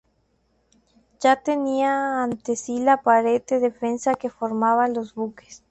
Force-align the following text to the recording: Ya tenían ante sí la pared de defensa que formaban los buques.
Ya 1.21 1.43
tenían 1.43 2.15
ante 2.31 2.55
sí 2.55 2.79
la 2.79 3.03
pared 3.03 3.43
de 3.47 3.59
defensa 3.59 4.15
que 4.15 4.31
formaban 4.31 4.95
los 4.95 5.13
buques. 5.13 5.63